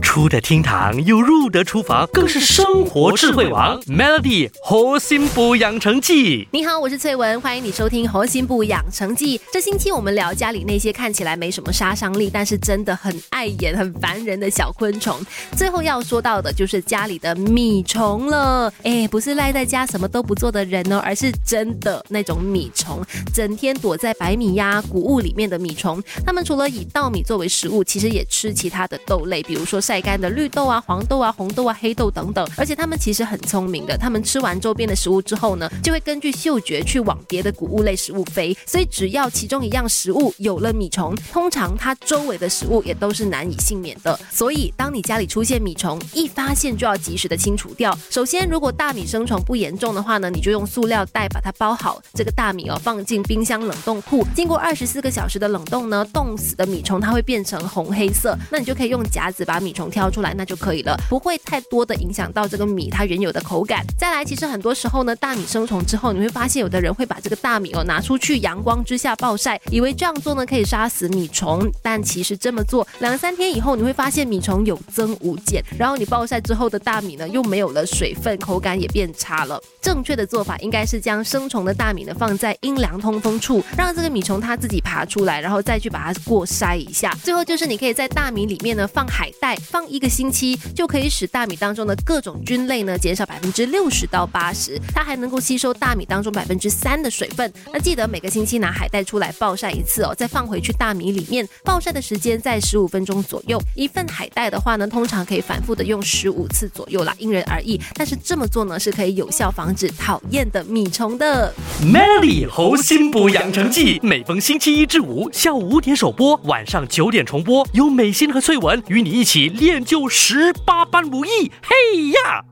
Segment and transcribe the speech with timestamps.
[0.00, 3.80] 出得厅堂又入得厨房，更是生活智慧王。
[3.82, 9.40] Melody 核心补养成记，你好，我是翠文，欢迎你收听核心部养成记。
[9.52, 15.16] 这星期我们聊家里那些看起来没什么杀伤力，但是真的很碍眼、很烦人的小昆虫。
[15.56, 18.72] 最后要说到的就是家里的米虫了。
[18.82, 26.02] 哎，不是赖在家什么都不做的人哦，而是真的那种米虫，整天躲在白米呀、谷物里面的米虫。
[26.26, 32.48] 它们除了以稻米作为食物，其实也吃其他的豆类，比如说晒干的绿豆啊、黄豆啊、红豆啊、黑豆等等。
[32.56, 38.56] 而且它们其实很聪明的，它们吃完周边的食物之后呢，就会根据嗅觉去往别的谷物类食物飞。
[38.64, 44.16] 所以只要其中一样食物有了米虫，通常它周围的食物也都是难以幸免的。
[44.30, 47.92] 所以当你家里出现米虫，一发现就要及时的清除掉。
[48.10, 63.82] 首先，如果大米生虫不严重的话呢，你就用塑料袋把它包好，这个大米哦放进冰箱冷冻库，经过二十四个小时的冷冻呢，冻死的米虫它会变成红黑色，那你就可以用夹子把米虫虫挑出来，那就可以了，不会太多的影响到这个米它原有的口感。
[63.98, 79.58] 再来，其实很多时候呢，大米生虫之后，你会发现有的人会把这个大米哦拿出去阳光之下暴晒，以为这样做呢可以杀死米虫，但其实这么做两三天以后，你会发现米虫有增无减，然后你暴晒之后的大米呢又没有了水分，口感也变差了。
[79.80, 87.16] 正确的做法应该是将生虫的大米呢放在阴凉通风处，让这个米虫它自己爬出来，然后再去把它过筛一下。
[87.22, 97.52] 最后就是你可以在大米里面呢放海带，放一个星期就可以使大米当中的各种菌类呢减少百分之六十到八十，它还能够吸收大米当中百分之三的水分。
[97.72, 103.60] 那记得每个星期拿海带出来暴晒一次哦，再放回去大米里面，暴晒的时间在十五分钟左右。
[103.74, 107.80] 一份海带的话呢，通常可以反复的用十五次左右啦，因人而异。
[107.94, 111.52] 但是这么做呢是可以有效防止讨厌的米虫的。
[111.82, 121.52] Melody 猴心补养成记，每逢星期一至五下午五点首播，晚上九点重播，由美心和翠文与你一起练就十八般武艺。
[121.62, 122.44] 嘿呀！